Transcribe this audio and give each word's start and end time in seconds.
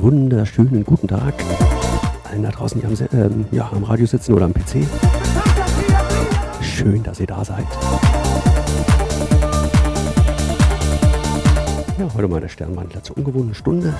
Wunderschönen 0.00 0.84
guten 0.84 1.08
Tag 1.08 1.34
allen 2.32 2.42
da 2.42 2.50
draußen, 2.50 2.80
die 2.80 2.86
am, 2.86 2.94
ähm, 3.12 3.46
ja, 3.50 3.70
am 3.72 3.84
Radio 3.84 4.06
sitzen 4.06 4.32
oder 4.32 4.46
am 4.46 4.54
PC. 4.54 4.86
Schön, 6.62 7.02
dass 7.02 7.20
ihr 7.20 7.26
da 7.26 7.44
seid. 7.44 7.66
Ja, 11.98 12.08
heute 12.14 12.28
mal 12.28 12.40
der 12.40 12.48
Sternwandler 12.48 13.02
zur 13.02 13.18
ungewohnten 13.18 13.54
Stunde 13.54 13.92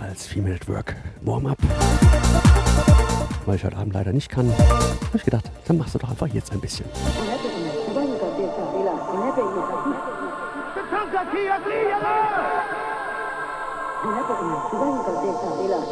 als 0.00 0.26
Female 0.26 0.58
Work 0.66 0.94
Warm-up. 1.22 1.58
Weil 3.46 3.56
ich 3.56 3.64
heute 3.64 3.76
Abend 3.76 3.94
leider 3.94 4.12
nicht 4.12 4.28
kann, 4.28 4.50
habe 4.50 5.16
ich 5.16 5.24
gedacht, 5.24 5.50
dann 5.66 5.78
machst 5.78 5.94
du 5.94 5.98
doch 5.98 6.10
einfach 6.10 6.28
jetzt 6.28 6.52
ein 6.52 6.60
bisschen. 6.60 6.84
सुबह 14.04 14.86
निकलते 14.86 15.28
हैं 15.28 15.36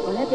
उन्हें 0.05 0.25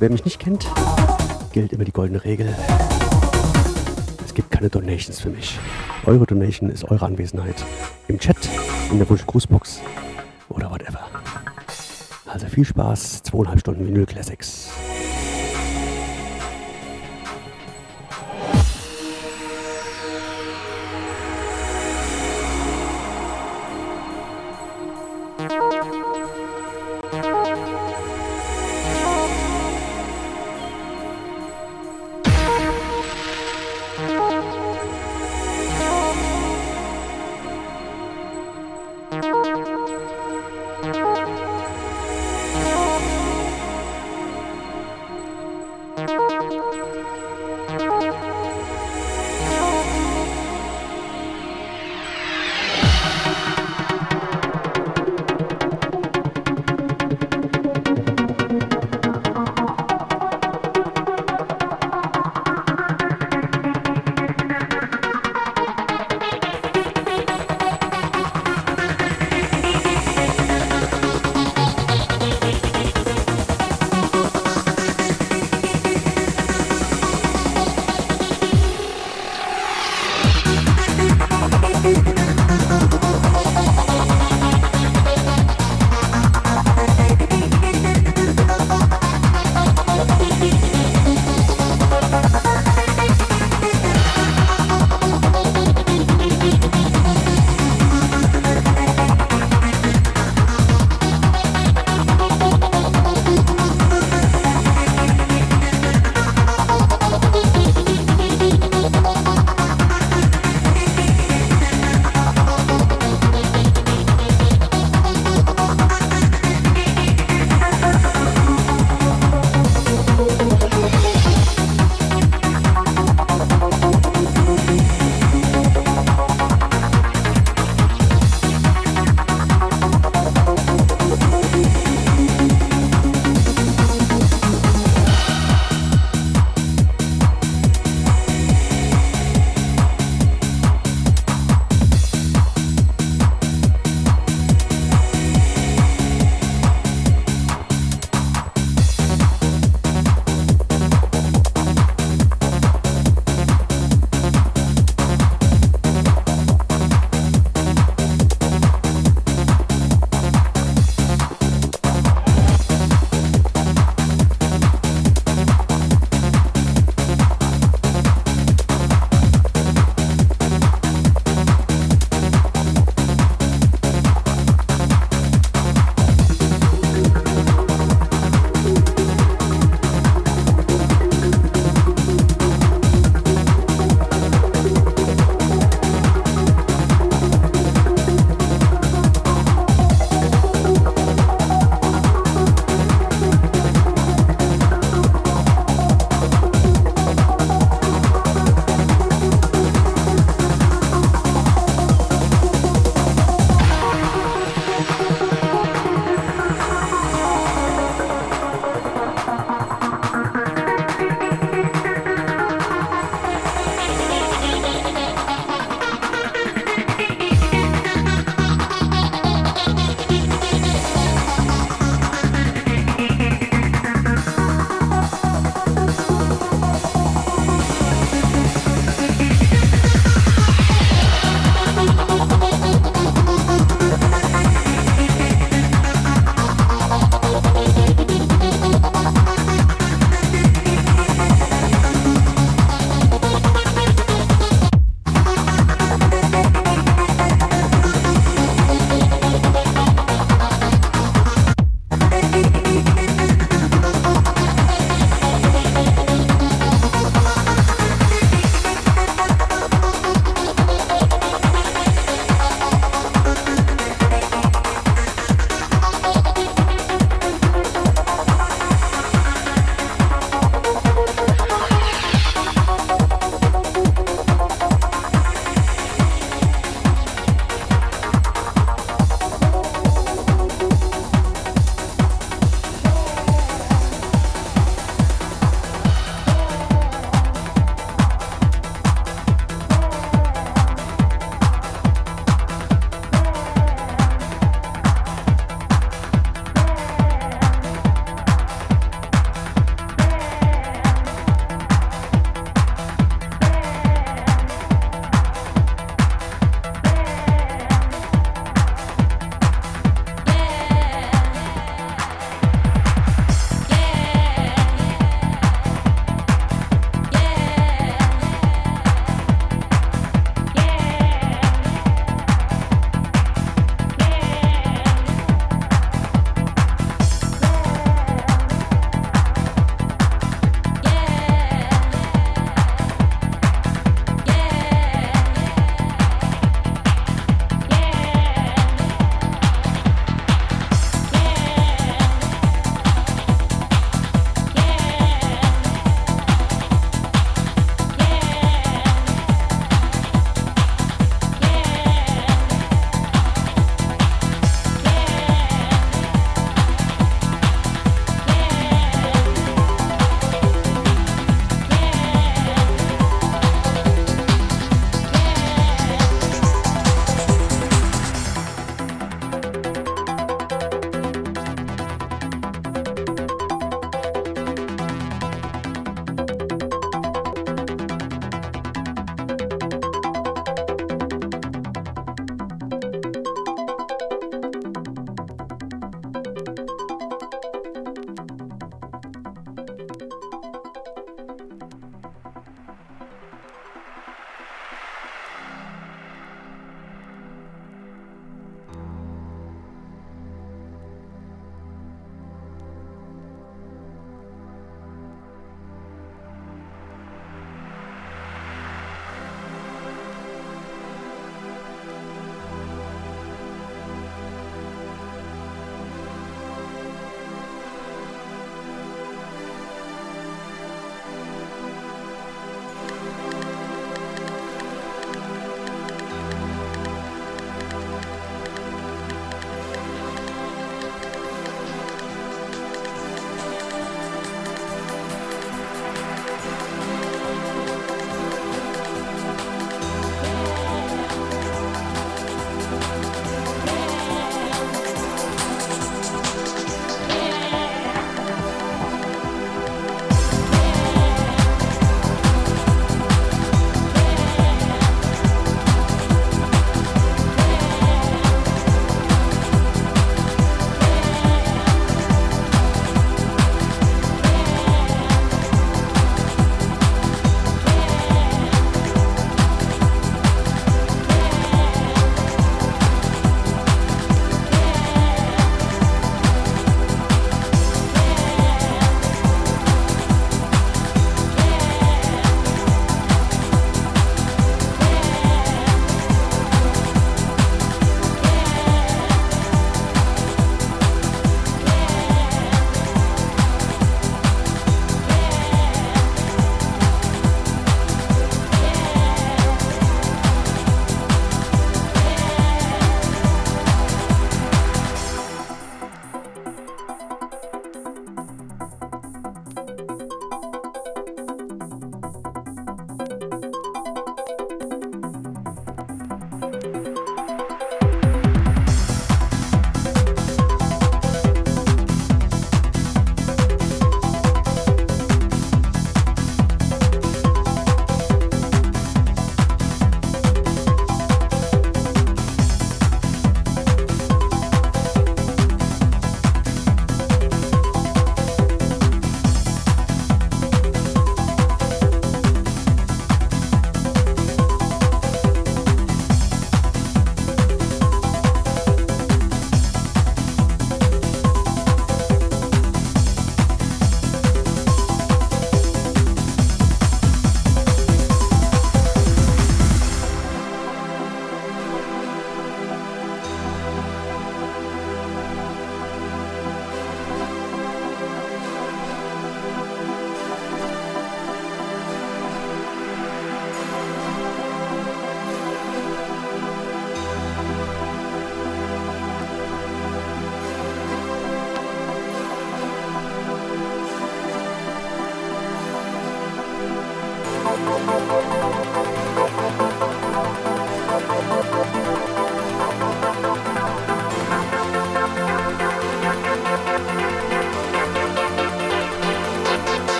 wer 0.00 0.10
mich 0.10 0.24
nicht 0.24 0.38
kennt, 0.38 0.68
gilt 1.52 1.72
immer 1.72 1.84
die 1.84 1.92
goldene 1.92 2.24
Regel. 2.24 2.54
Es 4.24 4.34
gibt 4.34 4.50
keine 4.50 4.68
Donations 4.68 5.20
für 5.20 5.30
mich. 5.30 5.58
Eure 6.06 6.26
Donation 6.26 6.70
ist 6.70 6.84
eure 6.84 7.06
Anwesenheit 7.06 7.64
im 8.06 8.18
Chat, 8.18 8.36
in 8.90 8.98
der 8.98 9.08
Wunsch-Grußbox 9.08 9.80
oder 10.48 10.70
whatever. 10.70 11.00
Also 12.26 12.46
viel 12.46 12.64
Spaß, 12.64 13.22
zweieinhalb 13.22 13.60
Stunden 13.60 13.86
Vinyl 13.86 14.06
Classics. 14.06 14.57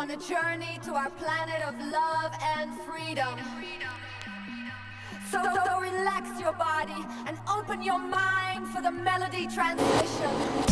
on 0.00 0.10
a 0.12 0.16
journey 0.16 0.80
to 0.82 0.94
our 0.94 1.10
planet 1.10 1.60
of 1.68 1.78
love 1.92 2.32
and 2.56 2.72
freedom. 2.88 3.38
So, 5.30 5.42
so 5.42 5.78
relax 5.78 6.40
your 6.40 6.54
body 6.54 7.04
and 7.26 7.36
open 7.46 7.82
your 7.82 7.98
mind 7.98 8.66
for 8.68 8.80
the 8.80 8.90
melody 8.90 9.46
transition. 9.46 10.69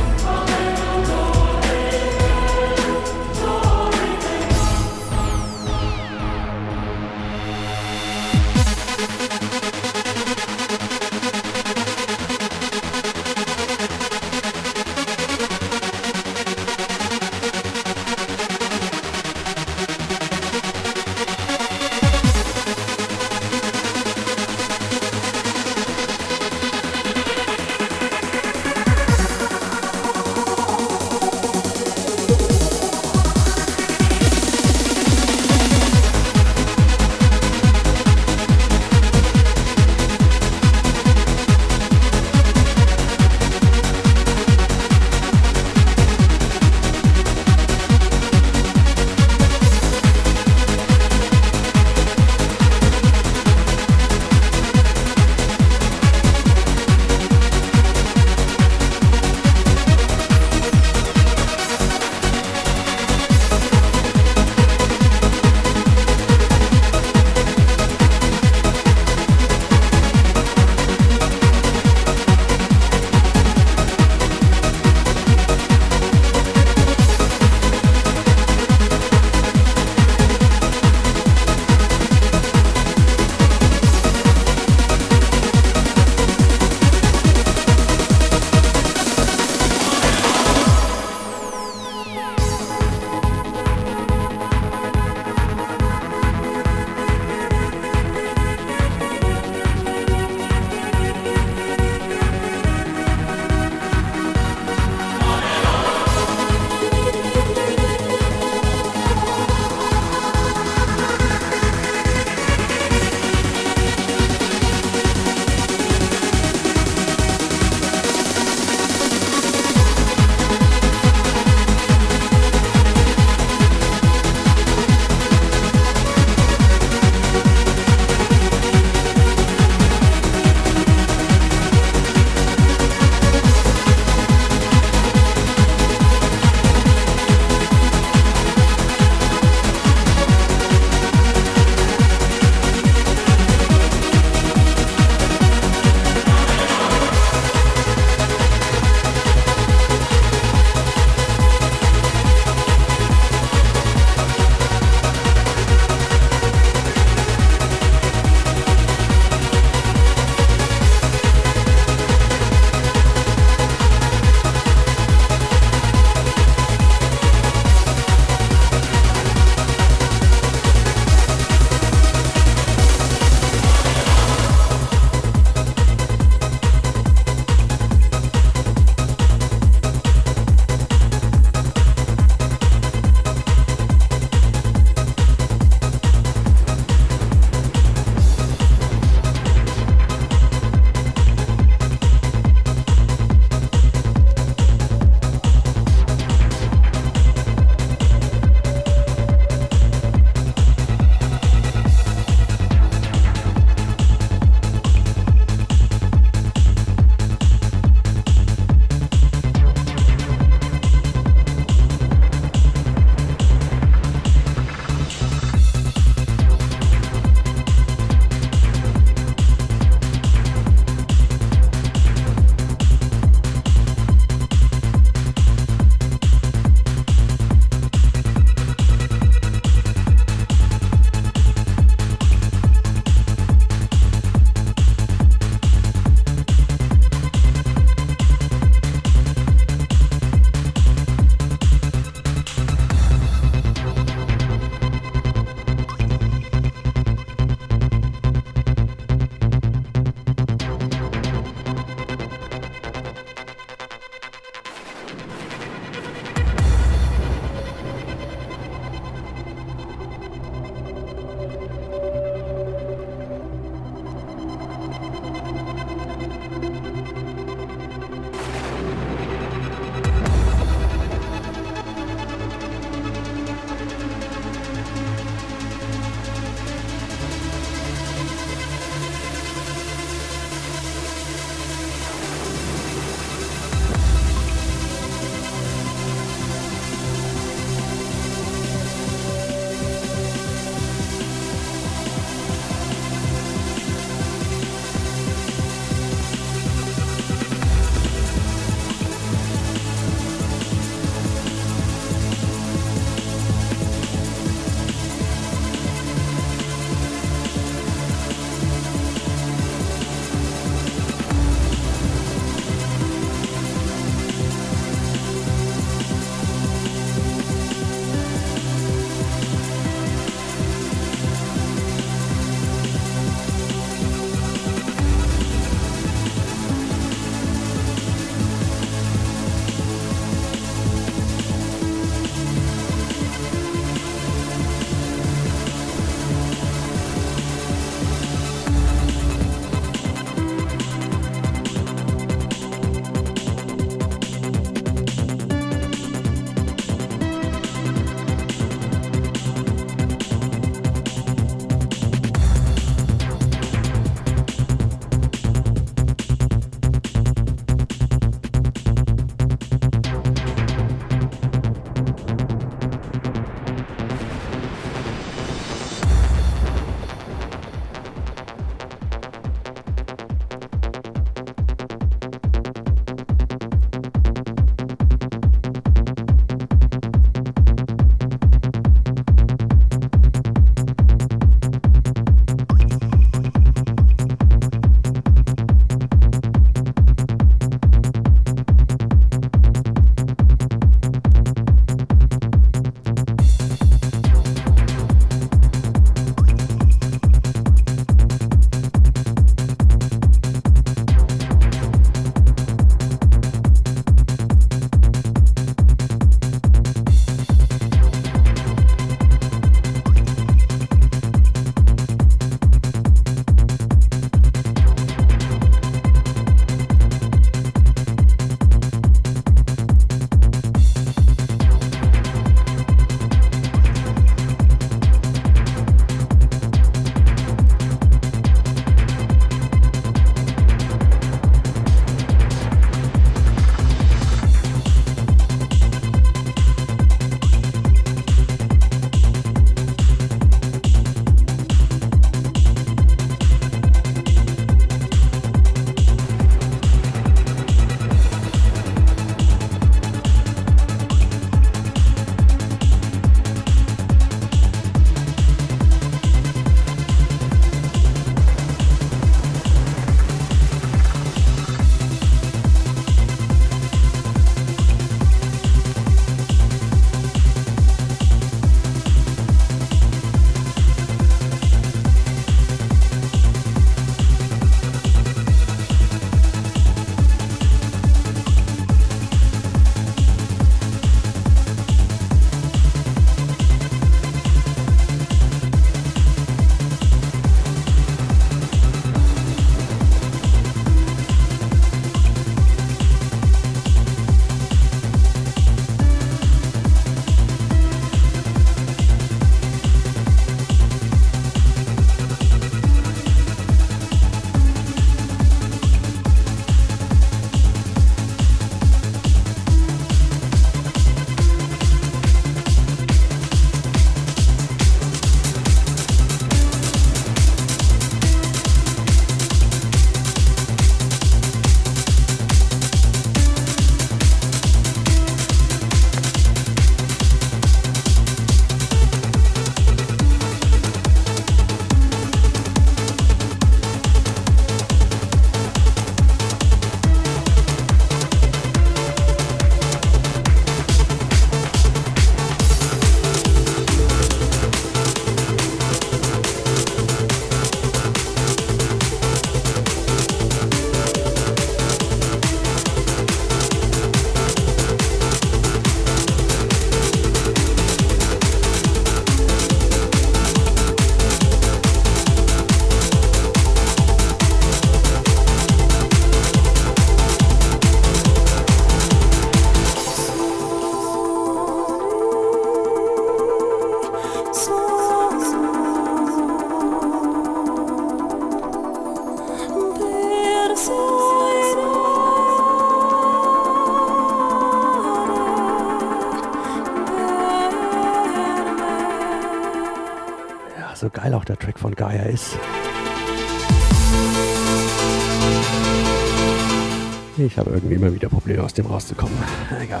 Rauszukommen. 598.94 599.36
Egal. 599.82 600.00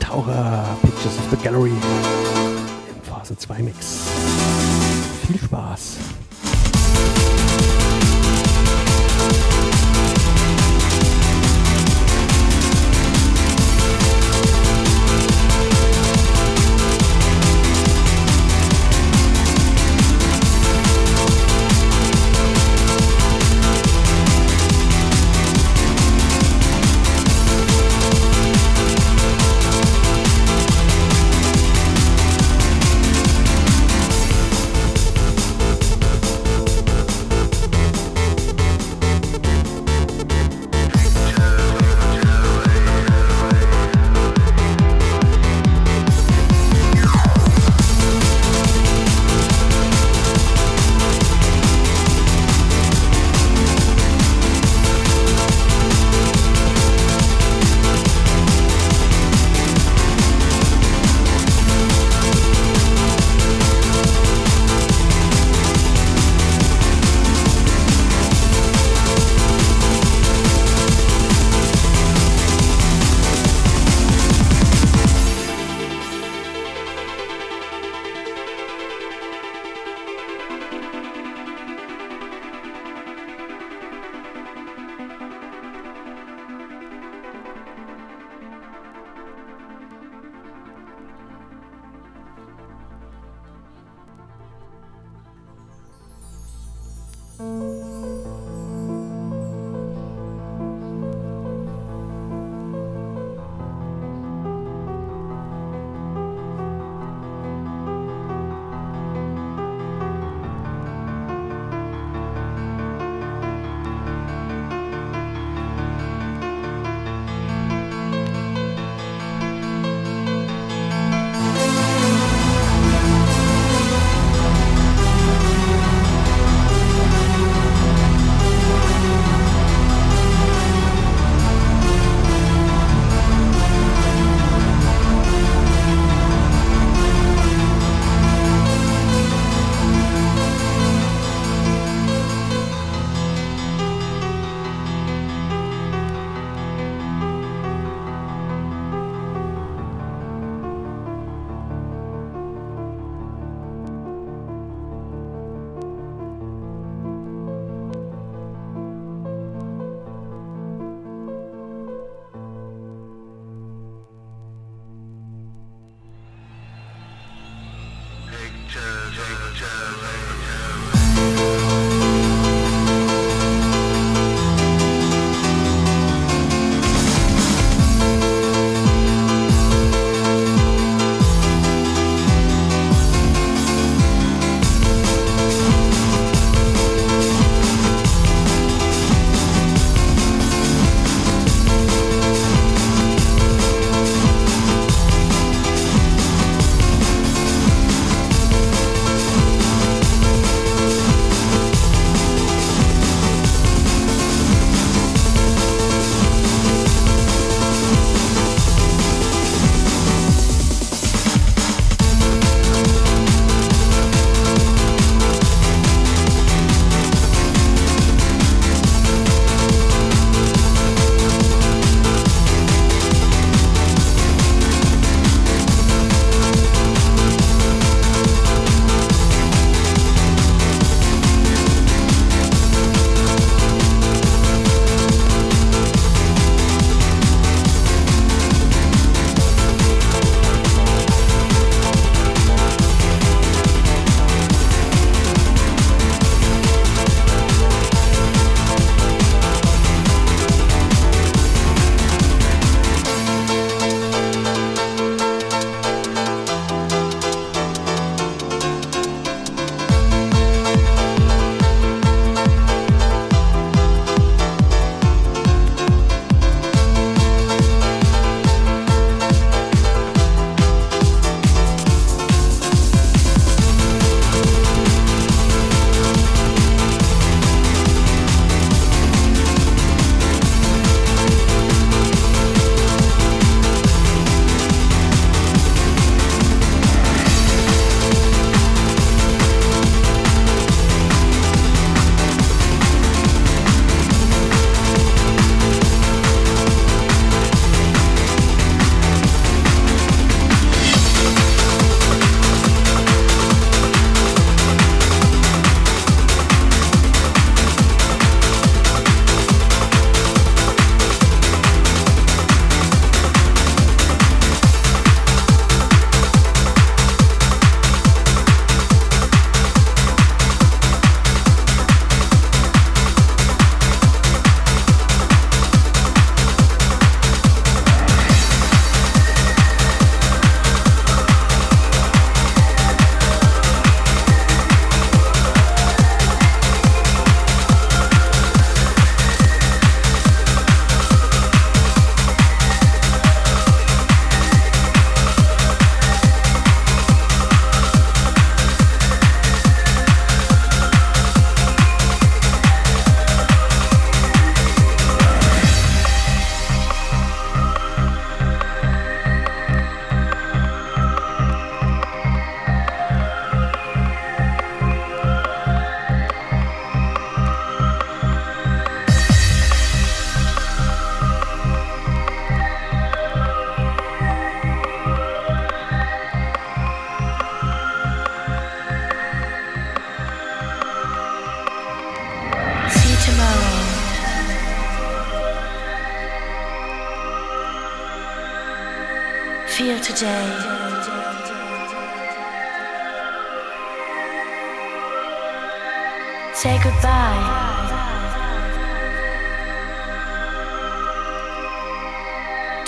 Taucher, 0.00 0.64
Pictures 0.82 1.18
of 1.18 1.30
the 1.30 1.36
Gallery 1.36 1.70
im 1.70 3.02
Phase 3.02 3.36
2 3.36 3.62
Mix. 3.62 3.97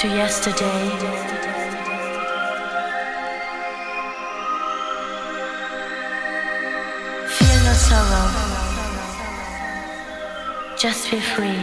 To 0.00 0.08
yesterday. 0.08 0.88
Feel 7.28 7.60
no 7.64 7.72
sorrow. 7.74 8.28
Just 10.78 11.08
feel 11.08 11.20
free. 11.20 11.60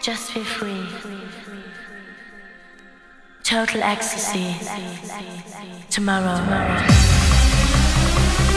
Just 0.00 0.30
feel 0.30 0.44
free. 0.44 0.86
Total 3.42 3.82
ecstasy. 3.82 4.54
Tomorrow. 5.90 6.38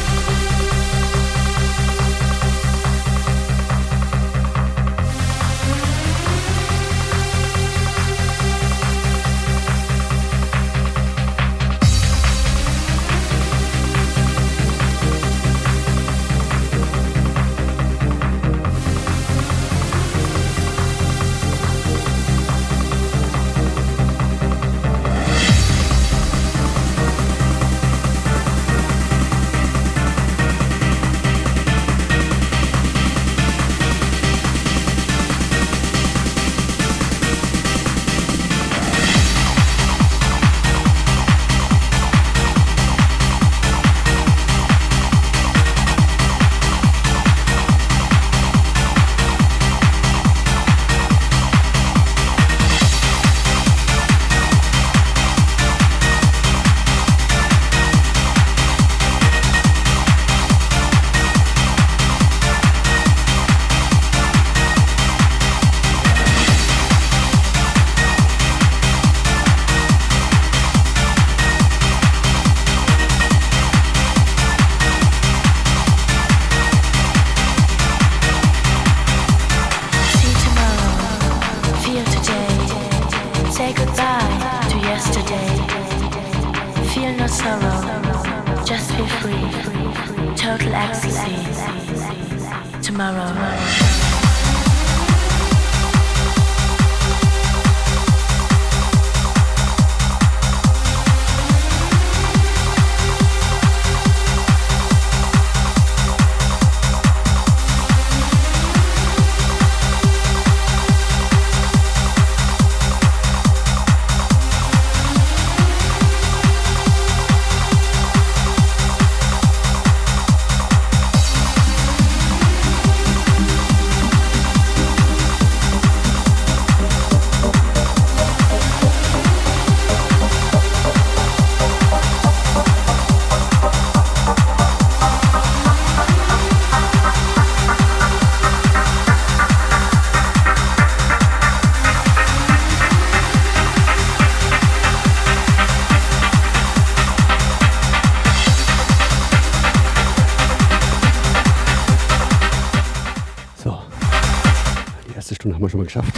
wir 155.69 155.71
schon 155.71 155.81
mal 155.81 155.85
geschafft. 155.85 156.15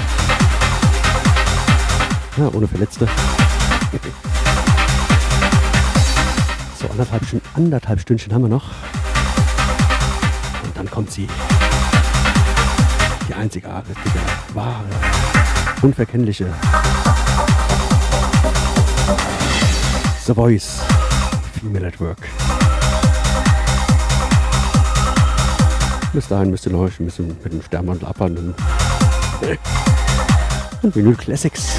Ja, 2.37 2.49
ohne 2.53 2.69
Verletzte. 2.69 3.09
So, 6.81 6.89
anderthalb, 6.89 7.23
anderthalb 7.55 8.01
Stündchen 8.01 8.33
haben 8.33 8.41
wir 8.41 8.49
noch. 8.49 8.71
Und 10.65 10.75
dann 10.75 10.91
kommt 10.91 11.11
sie. 11.11 11.29
Die 13.29 13.35
einzigartige, 13.35 13.99
wahre, 14.55 14.87
unverkennliche 15.83 16.47
The 20.25 20.33
Voice 20.33 20.81
Female 21.61 21.89
at 21.89 22.01
Work. 22.01 22.27
Bis 26.13 26.27
dahin 26.27 26.51
müsst 26.51 26.67
ihr 26.67 26.73
noch 26.73 26.87
ein 26.87 27.05
bisschen 27.05 27.29
mit 27.29 27.53
dem 27.53 27.63
Sternmantel 27.63 28.09
abhandeln. 28.09 28.53
Und 30.83 30.97
Vinyl 30.97 31.15
Classics. 31.15 31.77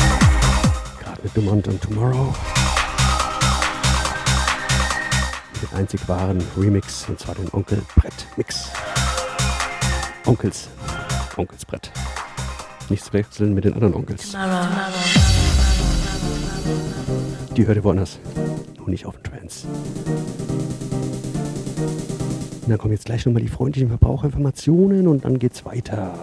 Gerade 0.99 1.21
mit 1.23 1.35
Dumont 1.35 1.67
und 1.67 1.81
Tomorrow. 1.81 2.35
Mit 5.59 5.73
einzig 5.73 6.07
wahren 6.07 6.37
Remix, 6.55 7.09
und 7.09 7.19
zwar 7.19 7.33
den 7.33 7.51
Onkel 7.51 7.81
Brett 7.95 8.13
Mix. 8.37 8.69
Onkels. 10.27 10.69
Onkels 11.35 11.65
Brett. 11.65 11.91
Nicht 12.89 13.11
wechseln 13.11 13.55
mit 13.55 13.63
den 13.63 13.73
anderen 13.73 13.95
Onkels. 13.95 14.35
Die 17.57 17.65
hört 17.65 17.83
woanders. 17.83 18.19
Nur 18.77 18.89
nicht 18.89 19.07
auf 19.07 19.15
dem 19.17 19.23
Trance. 19.23 19.67
Und 22.61 22.69
dann 22.69 22.77
kommen 22.77 22.93
jetzt 22.93 23.05
gleich 23.05 23.25
nochmal 23.25 23.41
die 23.41 23.47
freundlichen 23.47 23.89
Verbraucherinformationen 23.89 25.07
und 25.07 25.25
dann 25.25 25.39
geht's 25.39 25.65
weiter. 25.65 26.13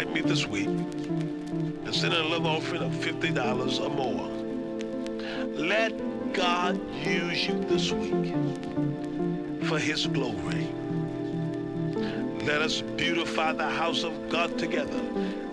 Write 0.00 0.14
me 0.14 0.22
this 0.22 0.46
week 0.46 0.66
and 0.66 1.94
send 1.94 2.14
a 2.14 2.22
love 2.22 2.46
offering 2.46 2.80
of 2.80 2.90
$50 2.90 3.80
or 3.84 3.90
more. 3.90 4.30
Let 5.54 5.92
God 6.32 6.80
use 7.04 7.46
you 7.46 7.62
this 7.64 7.92
week 7.92 8.32
for 9.68 9.78
his 9.78 10.06
glory. 10.06 10.68
Let 12.46 12.62
us 12.62 12.80
beautify 12.80 13.52
the 13.52 13.68
house 13.68 14.02
of 14.02 14.30
God 14.30 14.58
together. 14.58 15.02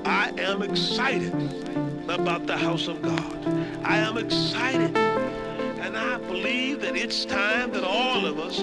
I 0.06 0.30
am 0.38 0.62
excited 0.62 1.34
about 2.08 2.48
the 2.48 2.56
house 2.56 2.88
of 2.88 3.02
God. 3.02 3.38
I 3.84 3.98
am 3.98 4.18
excited. 4.18 4.96
And 4.96 5.98
I 5.98 6.20
believe 6.20 6.80
that 6.84 6.96
it's 6.96 7.26
time 7.26 7.72
that 7.72 7.84
all 7.84 8.26
of 8.26 8.40
us 8.40 8.62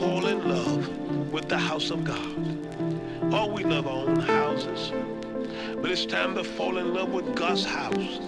fall 0.00 0.26
in 0.26 0.48
love 0.48 1.30
with 1.30 1.50
the 1.50 1.58
house 1.58 1.90
of 1.90 2.02
God. 2.02 2.38
Oh, 3.30 3.52
we 3.52 3.62
love 3.62 3.86
our 3.86 4.08
own 4.08 4.20
houses. 4.20 4.90
But 5.80 5.90
it's 5.92 6.06
time 6.06 6.34
to 6.34 6.42
fall 6.42 6.78
in 6.78 6.92
love 6.92 7.10
with 7.12 7.36
God's 7.36 7.64
house. 7.64 8.18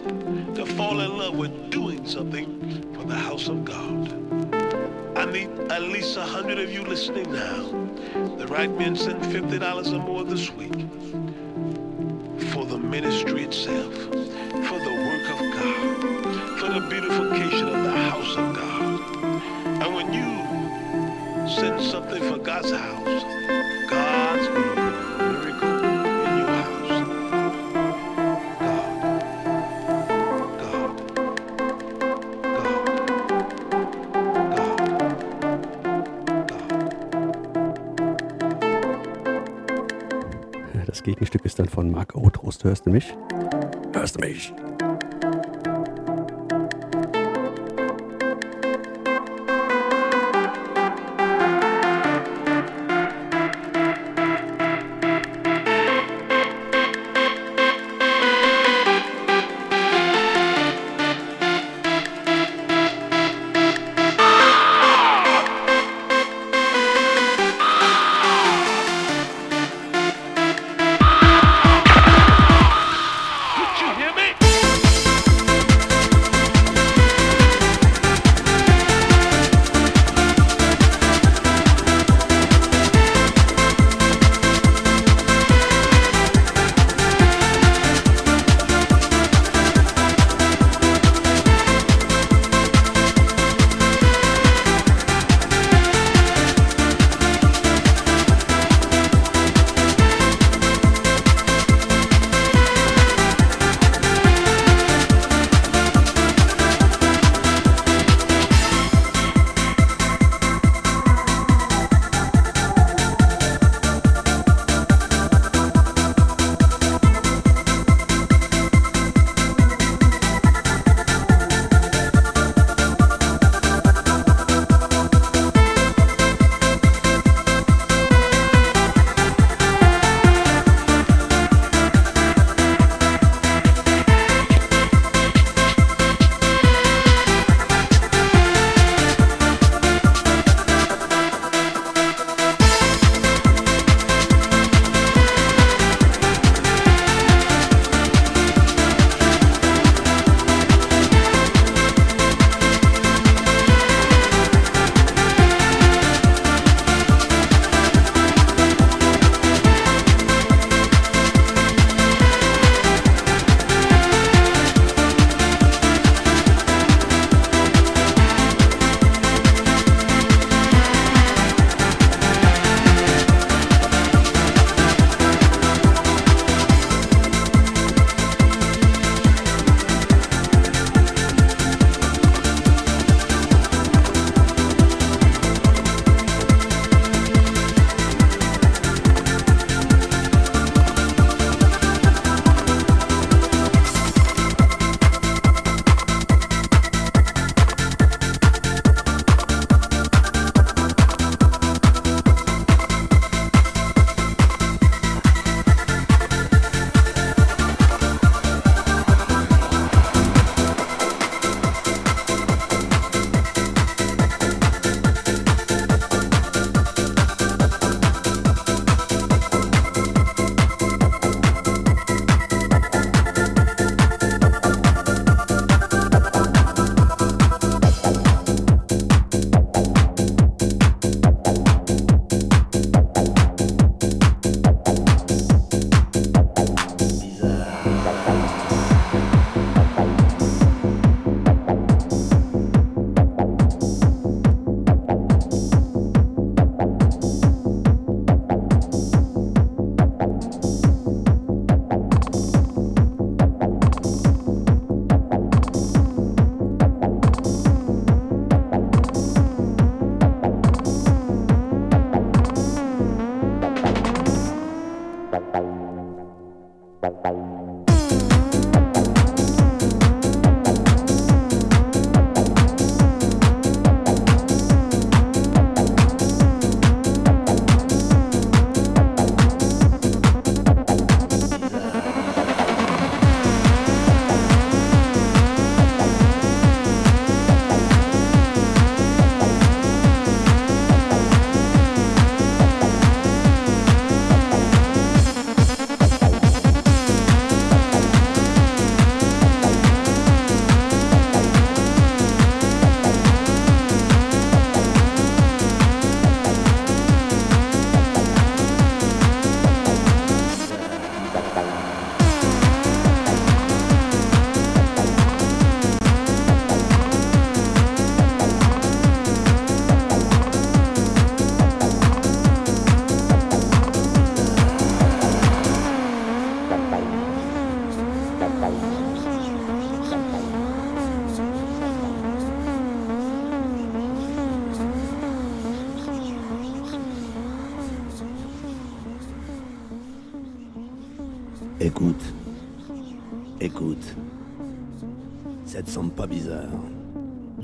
To 0.55 0.65
fall 0.77 1.01
in 1.01 1.17
love 1.19 1.37
with 1.37 1.71
doing 1.71 2.07
something 2.07 2.93
for 2.95 3.05
the 3.05 3.15
house 3.15 3.49
of 3.49 3.65
God. 3.65 4.13
I 5.17 5.25
need 5.25 5.51
at 5.71 5.83
least 5.83 6.17
a 6.17 6.23
hundred 6.23 6.59
of 6.59 6.71
you 6.73 6.83
listening 6.83 7.31
now. 7.33 7.63
The 8.37 8.47
right 8.47 8.71
men 8.71 8.95
send 8.97 9.25
fifty 9.27 9.59
dollars 9.59 9.93
or 9.93 9.99
more 9.99 10.25
this 10.25 10.51
week 10.53 10.73
for 12.53 12.65
the 12.65 12.79
ministry 12.79 13.45
itself, 13.45 13.95
for 13.95 14.79
the 14.79 14.95
work 15.09 15.27
of 15.35 15.41
God, 15.59 16.59
for 16.59 16.69
the 16.69 16.87
beautification 16.89 17.69
of 17.69 17.85
the 17.85 17.91
house 17.91 18.37
of 18.37 18.55
God. 18.55 19.01
And 19.83 19.95
when 19.95 20.13
you 20.13 21.49
send 21.49 21.83
something 21.83 22.23
for 22.23 22.39
God's 22.39 22.71
house, 22.71 23.25
God's 23.91 24.20
von 41.71 41.91
Marc 41.91 42.15
Otrost. 42.15 42.65
Hörst 42.65 42.87
du 42.87 42.91
mich? 42.91 43.15
Hörst 43.95 44.17
du 44.17 44.21
mich? 44.21 44.53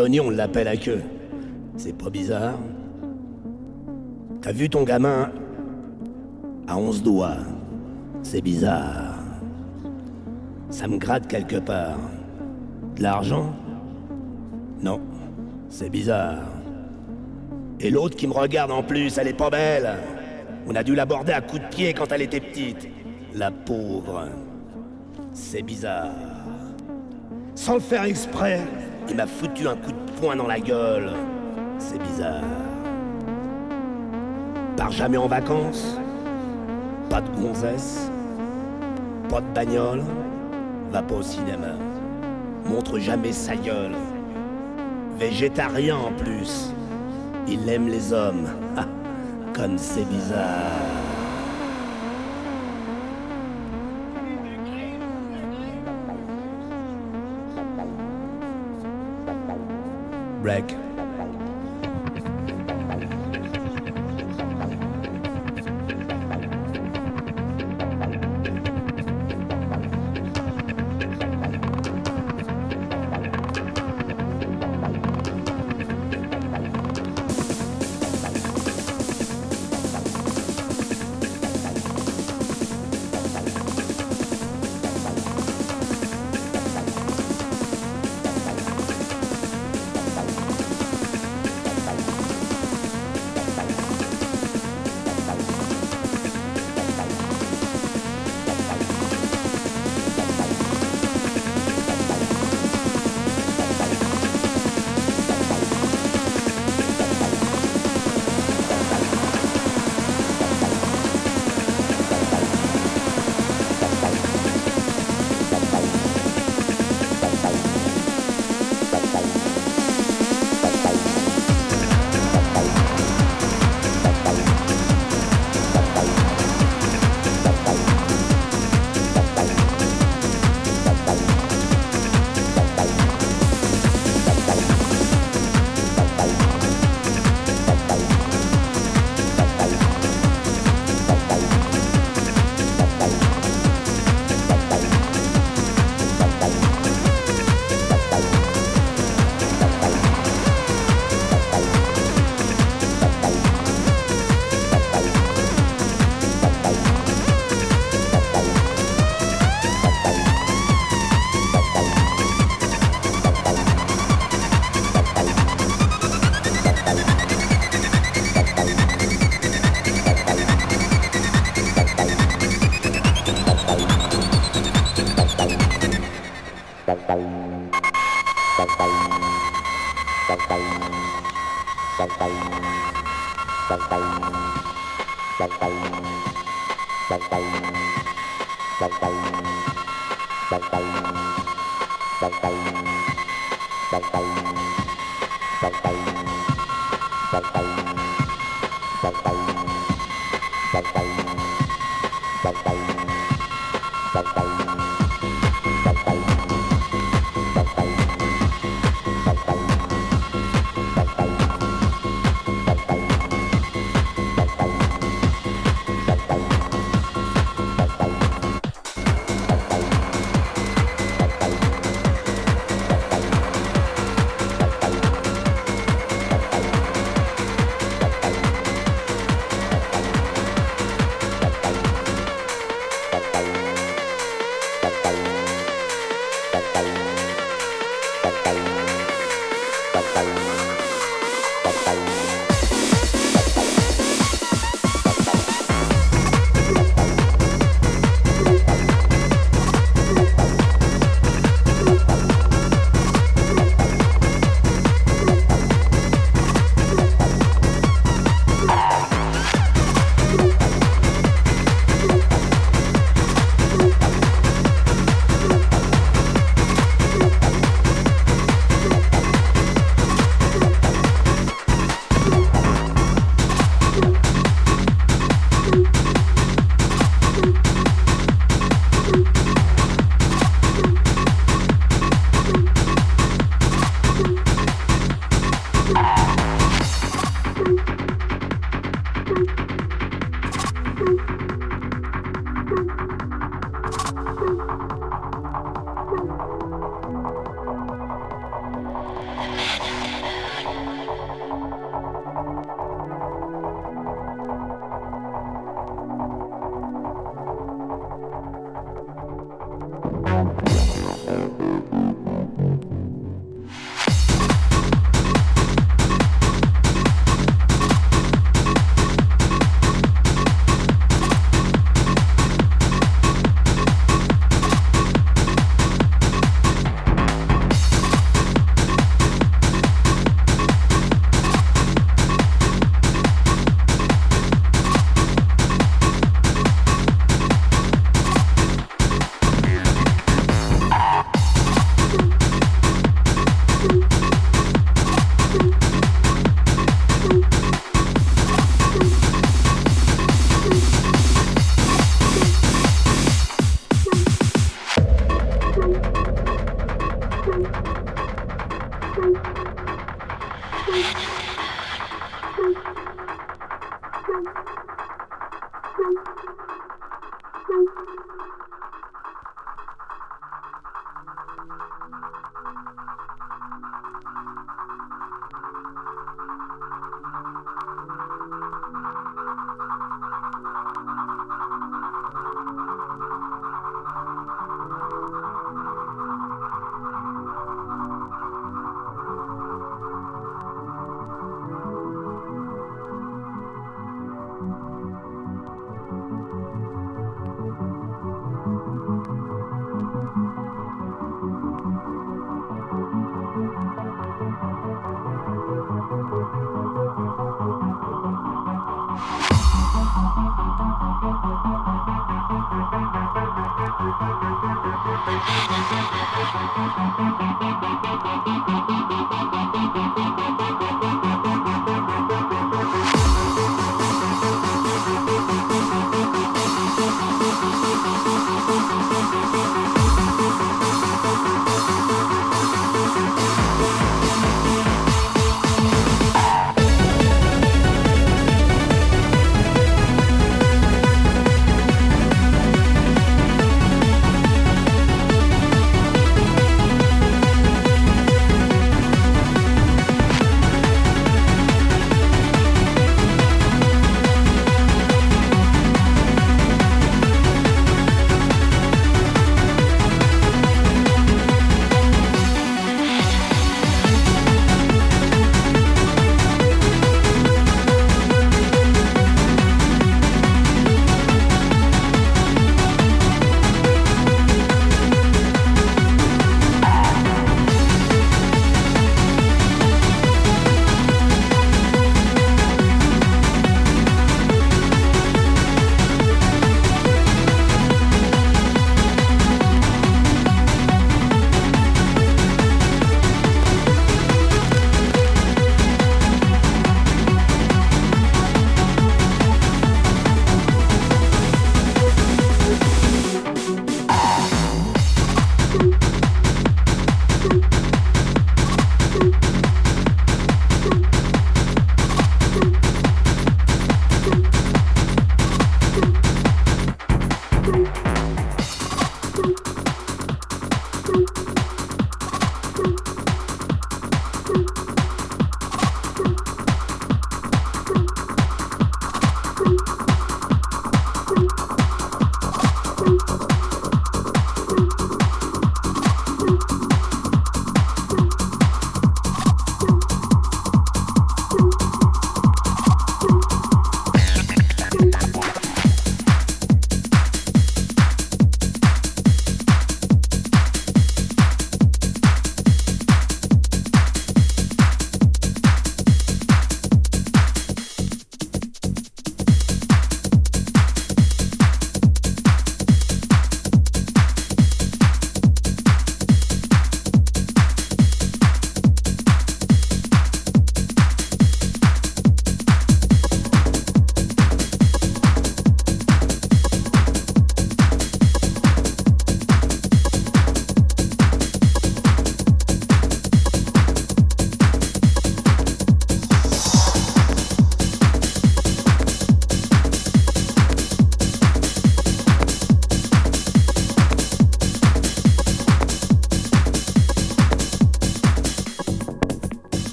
On 0.00 0.30
l'appelle 0.30 0.68
à 0.68 0.76
queue. 0.76 1.02
C'est 1.76 1.96
pas 1.96 2.08
bizarre 2.08 2.58
T'as 4.40 4.52
vu 4.52 4.70
ton 4.70 4.84
gamin? 4.84 5.30
À 6.68 6.76
11 6.78 7.02
doigts 7.02 7.38
C'est 8.22 8.40
bizarre. 8.40 9.16
Ça 10.70 10.86
me 10.86 10.98
gratte 10.98 11.26
quelque 11.26 11.56
part. 11.56 11.98
De 12.94 13.02
l'argent? 13.02 13.52
Non, 14.80 15.00
c'est 15.68 15.90
bizarre. 15.90 16.44
Et 17.80 17.90
l'autre 17.90 18.16
qui 18.16 18.28
me 18.28 18.32
regarde 18.32 18.70
en 18.70 18.84
plus, 18.84 19.18
elle 19.18 19.28
est 19.28 19.36
pas 19.36 19.50
belle. 19.50 19.96
On 20.68 20.76
a 20.76 20.84
dû 20.84 20.94
l'aborder 20.94 21.32
à 21.32 21.40
coups 21.40 21.62
de 21.62 21.68
pied 21.68 21.92
quand 21.92 22.12
elle 22.12 22.22
était 22.22 22.40
petite. 22.40 22.88
La 23.34 23.50
pauvre. 23.50 24.28
C'est 25.32 25.62
bizarre. 25.62 26.12
Sans 27.56 27.74
le 27.74 27.80
faire 27.80 28.04
exprès, 28.04 28.60
il 29.08 29.16
m'a 29.16 29.26
foutu 29.26 29.66
un 29.66 29.76
coup 29.76 29.92
de 29.92 30.20
poing 30.20 30.36
dans 30.36 30.46
la 30.46 30.60
gueule. 30.60 31.12
C'est 31.78 32.00
bizarre. 32.02 32.42
Pars 34.76 34.92
jamais 34.92 35.16
en 35.16 35.26
vacances 35.26 35.96
Pas 37.10 37.20
de 37.20 37.28
gonzesse 37.30 38.10
Pas 39.28 39.40
de 39.40 39.54
bagnole 39.54 40.02
Va 40.90 41.02
pas 41.02 41.14
au 41.16 41.22
cinéma. 41.22 41.74
Montre 42.64 42.98
jamais 42.98 43.32
sa 43.32 43.56
gueule. 43.56 43.94
Végétarien 45.18 45.96
en 45.96 46.12
plus. 46.12 46.72
Il 47.46 47.68
aime 47.68 47.88
les 47.88 48.12
hommes. 48.12 48.48
Comme 49.54 49.78
c'est 49.78 50.08
bizarre. 50.08 50.87
reg. 60.48 60.87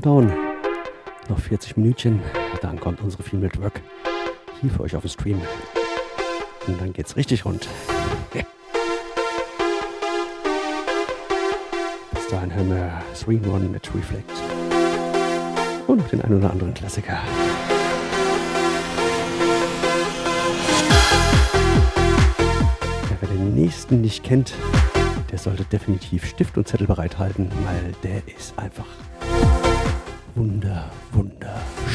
Countdown. 0.00 0.32
Noch 1.28 1.40
40 1.40 1.76
Minütchen. 1.76 2.22
Dann 2.62 2.78
kommt 2.78 3.00
unsere 3.00 3.24
Film 3.24 3.42
Network 3.42 3.82
hier 4.60 4.70
für 4.70 4.84
euch 4.84 4.94
auf 4.94 5.02
dem 5.02 5.10
Stream. 5.10 5.42
Und 6.68 6.80
dann 6.80 6.92
geht's 6.92 7.16
richtig 7.16 7.44
rund. 7.44 7.66
Bis 12.12 12.26
dahin 12.28 12.54
hören 12.54 12.70
wir 12.70 13.02
3 13.24 13.32
in 13.32 13.44
1 13.50 13.70
mit 13.72 13.92
Reflect. 13.92 14.30
Und 15.88 15.96
noch 15.98 16.08
den 16.08 16.22
einen 16.22 16.38
oder 16.38 16.52
anderen 16.52 16.74
Klassiker. 16.74 17.18
Wer 23.20 23.28
den 23.30 23.54
nächsten 23.56 24.00
nicht 24.00 24.22
kennt, 24.22 24.54
der 25.32 25.38
sollte 25.38 25.64
definitiv 25.64 26.24
Stift 26.24 26.56
und 26.56 26.68
Zettel 26.68 26.86
bereithalten, 26.86 27.50
weil 27.64 27.94
der 28.04 28.22
ist 28.36 28.56
einfach 28.56 28.86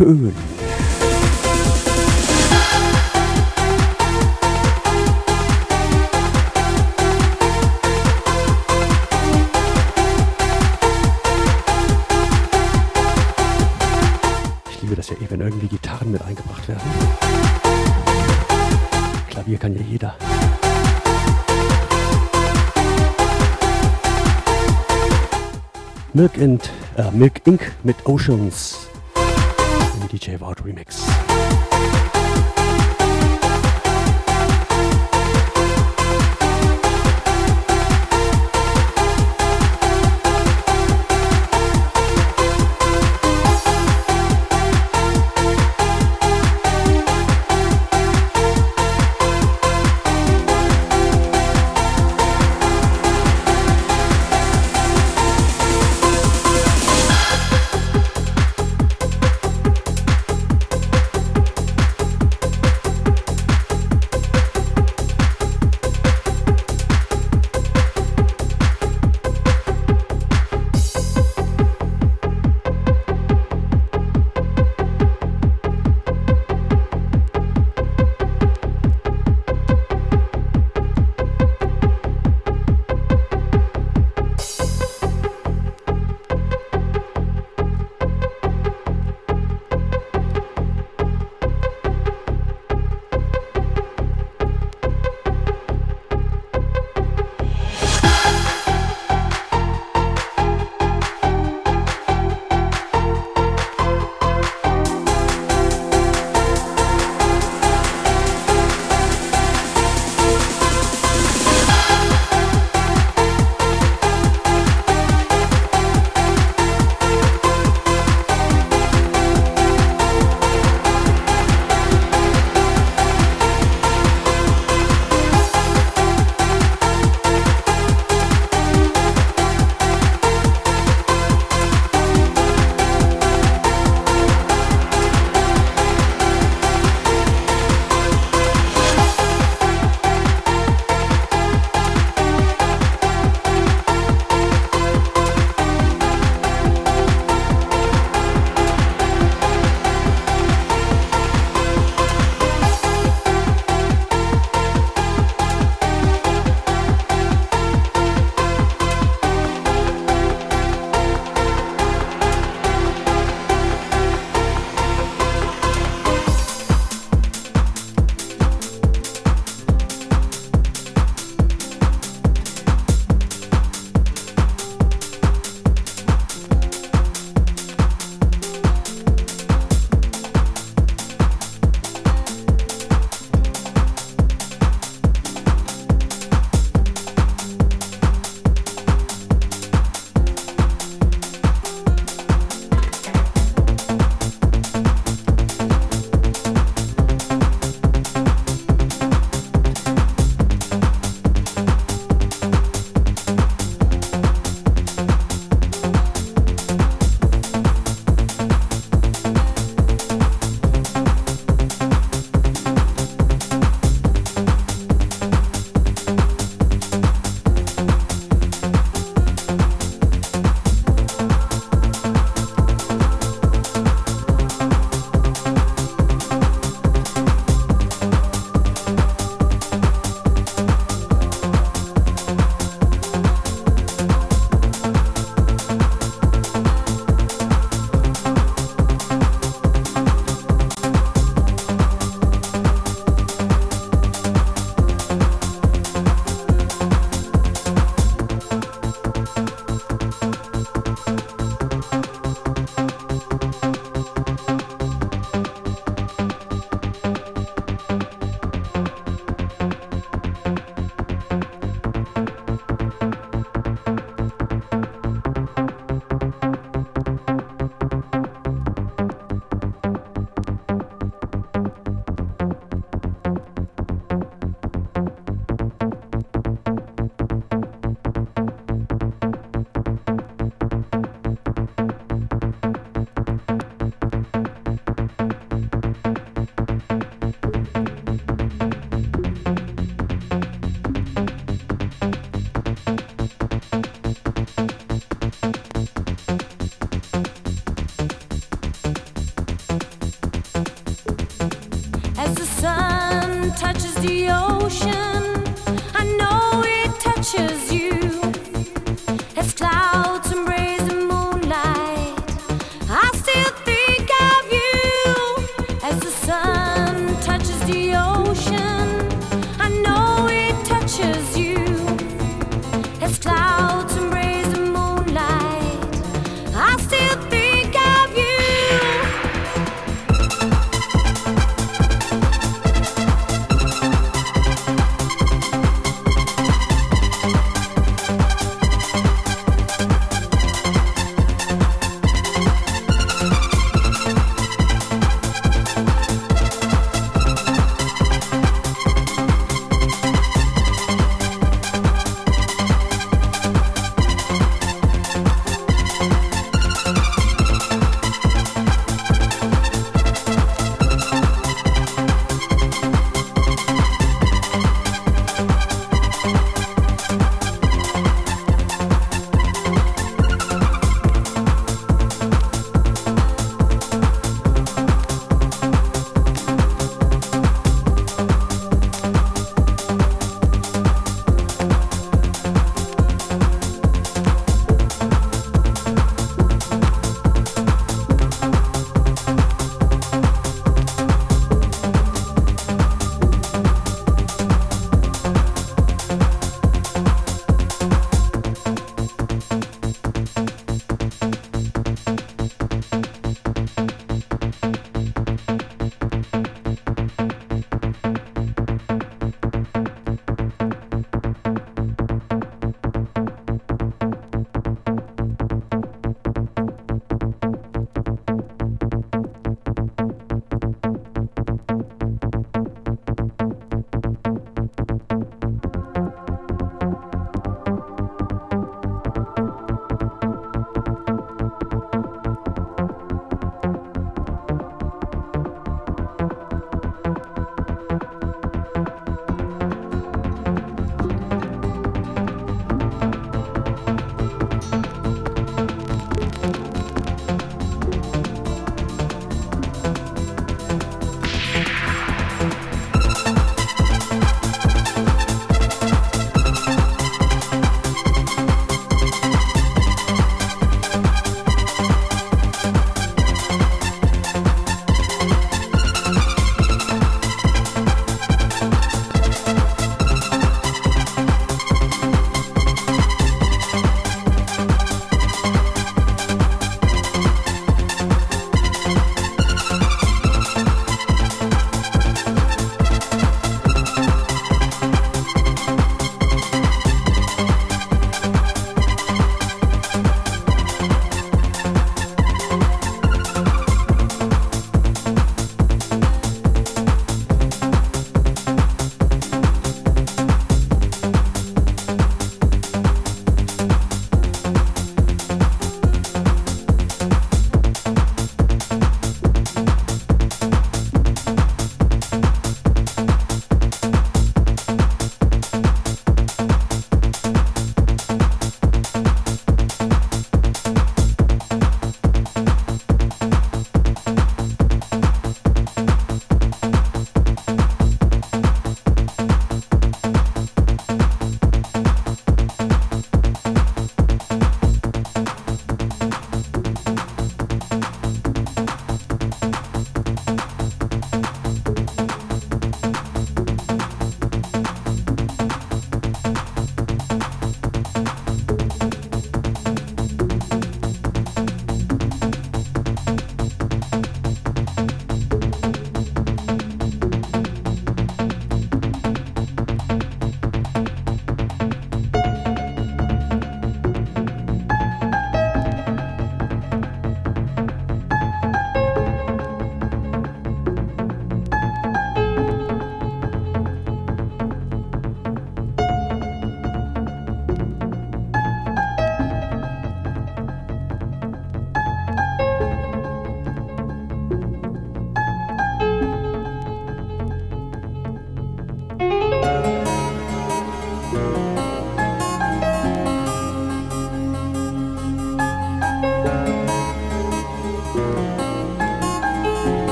wunderschön. 0.00 0.34
Ich 14.70 14.82
liebe 14.82 14.96
das 14.96 15.08
ja 15.10 15.16
eh, 15.16 15.30
wenn 15.30 15.40
irgendwie 15.40 15.68
Gitarren 15.68 16.10
mit 16.10 16.22
eingebracht 16.22 16.68
werden. 16.68 16.82
Klavier 19.30 19.58
kann 19.58 19.74
ja 19.74 19.80
jeder. 19.82 20.14
Milk 26.12 26.38
and 26.38 26.70
äh, 26.96 27.10
Milk 27.10 27.44
Inc. 27.44 27.72
mit 27.82 27.96
Oceans 28.06 28.73
DJ 30.14 30.36
Vault 30.36 30.62
Remix. 30.62 31.13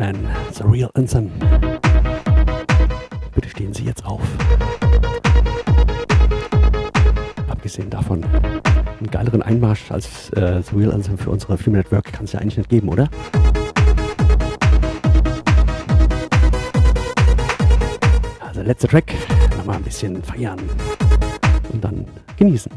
Gentlemen, 0.00 0.26
The 0.52 0.62
Real 0.64 0.90
Anthem. 0.94 1.30
Bitte 3.34 3.48
stehen 3.50 3.74
Sie 3.74 3.84
jetzt 3.84 4.02
auf. 4.06 4.22
Abgesehen 7.50 7.90
davon, 7.90 8.24
einen 8.24 9.10
geileren 9.10 9.42
Einmarsch 9.42 9.90
als 9.90 10.30
äh, 10.30 10.62
The 10.62 10.76
Real 10.76 10.92
Anthem 10.92 11.18
für 11.18 11.28
unsere 11.28 11.58
Film 11.58 11.76
Network 11.76 12.12
kann 12.14 12.24
es 12.24 12.32
ja 12.32 12.40
eigentlich 12.40 12.56
nicht 12.56 12.70
geben, 12.70 12.88
oder? 12.88 13.10
Also 18.40 18.62
letzter 18.62 18.88
Track, 18.88 19.12
nochmal 19.58 19.76
ein 19.76 19.82
bisschen 19.82 20.22
feiern 20.22 20.58
und 21.74 21.84
dann 21.84 22.06
genießen. 22.38 22.69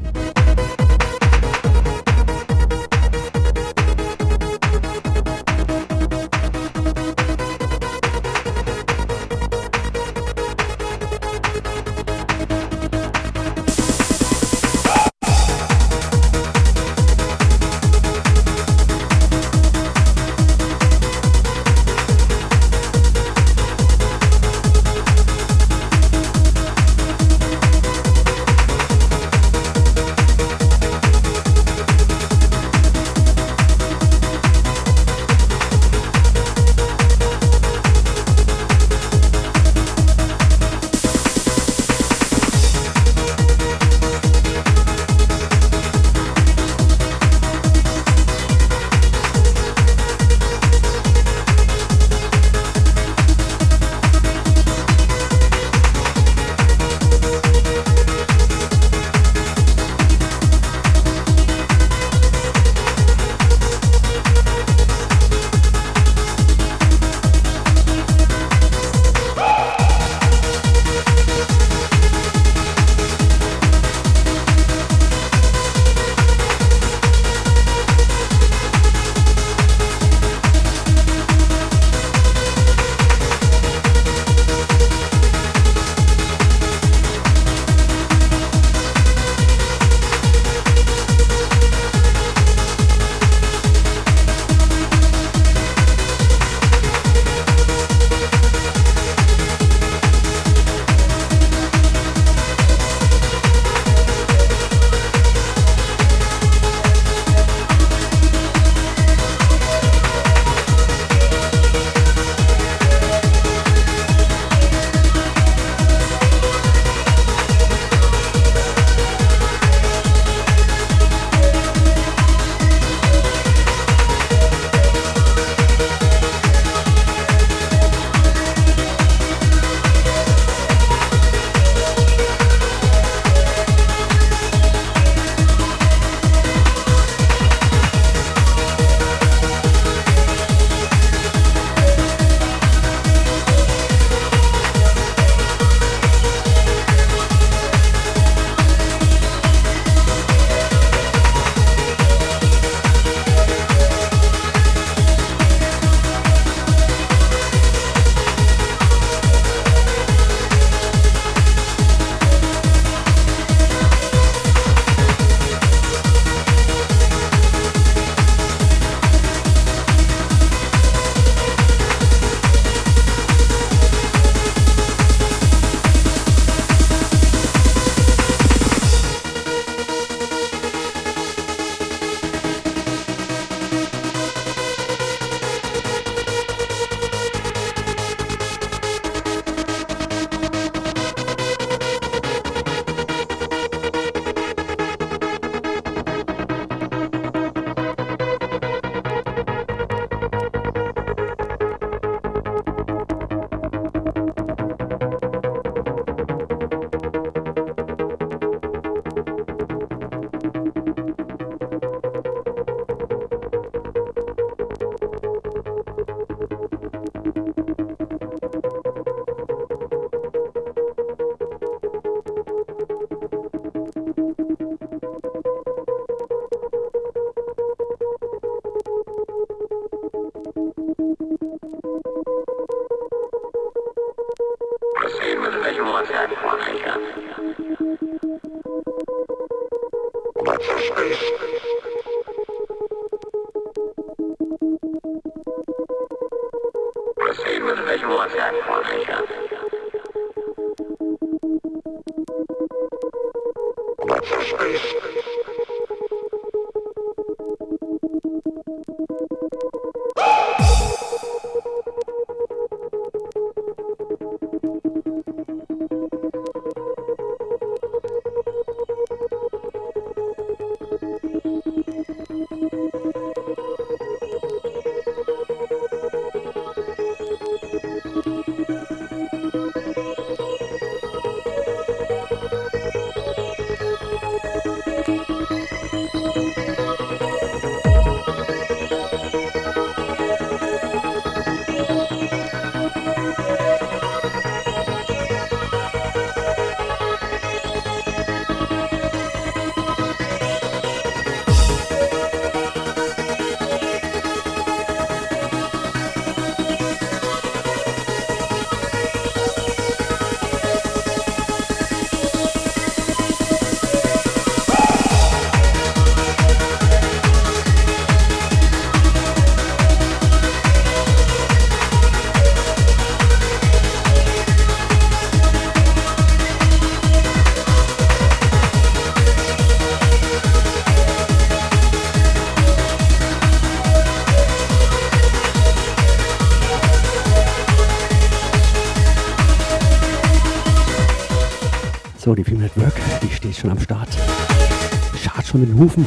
Mit 345.56 345.70
den 345.70 345.78
Hufen. 345.78 346.04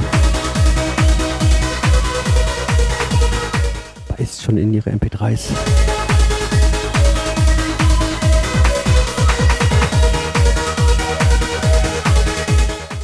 Beißt 4.08 4.42
schon 4.42 4.58
in 4.58 4.74
ihre 4.74 4.90
MP3s. 4.90 5.50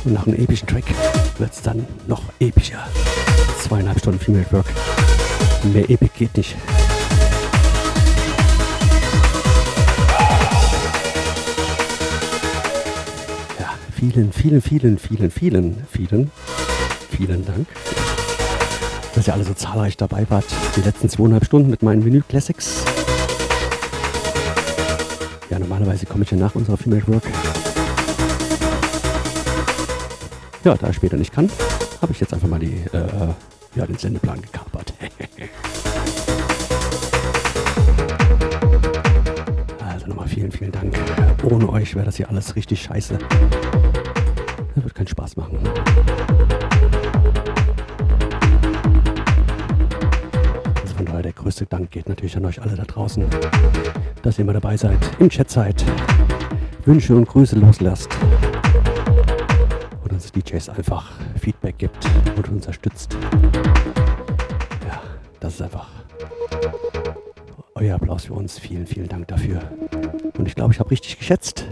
Und 0.05 0.15
nach 0.15 0.27
einem 0.27 0.35
epischen 0.35 0.67
Track 0.67 0.85
wird 1.39 1.53
es 1.53 1.63
dann 1.63 1.87
noch 2.09 2.23
epischer. 2.41 2.89
Zweieinhalb 3.61 4.01
Stunden 4.01 4.19
Female 4.19 4.43
Network. 4.43 4.67
Mehr 5.73 5.89
Epic 5.89 6.11
geht 6.19 6.37
nicht. 6.37 6.57
Vielen, 14.11 14.33
vielen, 14.33 14.61
vielen, 14.61 14.99
vielen, 14.99 15.31
vielen, 15.31 15.87
vielen, 15.89 16.31
vielen 17.09 17.47
Dank, 17.47 17.69
dass 19.15 19.29
ihr 19.29 19.33
alle 19.33 19.45
so 19.45 19.55
zahlreich 19.55 19.97
dabei 19.97 20.27
wart. 20.29 20.45
Die 20.75 20.81
letzten 20.81 21.09
zweieinhalb 21.09 21.45
Stunden 21.45 21.71
mit 21.71 21.85
meinen 21.85 22.05
Vinyl 22.05 22.25
Classics. 22.29 22.83
Ja, 25.51 25.61
normalerweise 25.61 26.07
komme 26.07 26.25
ich 26.25 26.33
ja 26.33 26.37
nach 26.37 26.57
unserer 26.57 26.77
Female 26.77 27.07
Work. 27.07 27.23
Ja, 30.65 30.75
da 30.75 30.89
ich 30.91 30.97
später 30.97 31.17
nicht 31.17 31.33
kann, 31.33 31.49
habe 32.01 32.11
ich 32.11 32.19
jetzt 32.19 32.35
einfach 32.35 32.49
mal 32.49 32.59
die, 32.59 32.75
äh, 32.93 33.29
ja, 33.77 33.87
den 33.87 33.99
Sendeplan 33.99 34.43
gekapert. 34.43 34.95
also 39.89 40.07
nochmal 40.09 40.27
vielen, 40.27 40.51
vielen 40.51 40.73
Dank. 40.73 40.99
Ohne 41.45 41.69
euch 41.69 41.95
wäre 41.95 42.07
das 42.07 42.17
hier 42.17 42.29
alles 42.29 42.57
richtig 42.57 42.83
scheiße. 42.83 43.17
Keinen 45.03 45.09
Spaß 45.09 45.37
machen. 45.37 45.59
Also 50.81 50.95
von 50.95 51.07
daher 51.07 51.23
der 51.23 51.33
größte 51.33 51.67
Dank 51.67 51.91
geht 51.91 52.09
natürlich 52.09 52.37
an 52.37 52.45
euch 52.45 52.63
alle 52.63 52.77
da 52.77 52.85
draußen, 52.85 53.27
dass 54.23 54.39
ihr 54.39 54.43
immer 54.43 54.53
dabei 54.53 54.77
seid, 54.77 54.99
im 55.19 55.29
Chat 55.29 55.51
seid, 55.51 55.85
Wünsche 56.85 57.17
und 57.17 57.27
Grüße 57.27 57.59
loslasst 57.59 58.11
und 60.05 60.13
uns 60.13 60.31
DJs 60.31 60.69
einfach 60.69 61.11
Feedback 61.41 61.79
gibt 61.79 62.09
und 62.37 62.49
unterstützt. 62.49 63.17
Ja, 64.87 65.03
das 65.41 65.55
ist 65.55 65.63
einfach 65.63 65.89
euer 67.75 67.97
Applaus 67.97 68.27
für 68.27 68.35
uns. 68.35 68.61
Vielen, 68.61 68.87
vielen 68.87 69.09
Dank 69.09 69.27
dafür. 69.27 69.63
Und 70.39 70.47
ich 70.47 70.55
glaube, 70.55 70.73
ich 70.73 70.79
habe 70.79 70.93
richtig 70.93 71.19
geschätzt. 71.19 71.67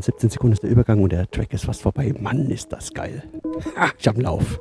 In 0.00 0.04
17 0.04 0.30
Sekunden 0.30 0.54
ist 0.54 0.62
der 0.62 0.70
Übergang 0.70 1.02
und 1.02 1.12
der 1.12 1.30
Track 1.30 1.52
ist 1.52 1.66
fast 1.66 1.82
vorbei. 1.82 2.14
Mann, 2.18 2.48
ist 2.48 2.72
das 2.72 2.94
geil. 2.94 3.22
Ich 3.98 4.08
habe 4.08 4.16
einen 4.16 4.24
Lauf. 4.24 4.58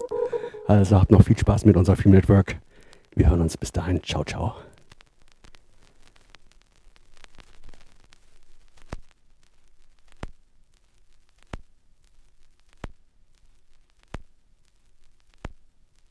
Also 0.67 0.99
habt 0.99 1.11
noch 1.11 1.23
viel 1.23 1.37
Spaß 1.37 1.63
mit 1.63 1.77
unserer 1.77 1.95
Film 1.95 2.13
Network. 2.13 2.57
Wir 3.15 3.29
hören 3.29 3.39
uns 3.39 3.55
bis 3.55 3.71
dahin. 3.71 4.03
Ciao, 4.03 4.25
ciao. 4.25 4.55